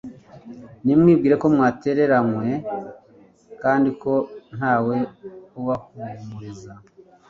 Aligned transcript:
Ntimwibwire 0.83 1.35
ko 1.41 1.47
mwatereranywe 1.53 2.49
kandi 3.61 3.89
ko 4.01 4.13
ntawe 4.55 4.97
ubahumuriza. 5.59 6.71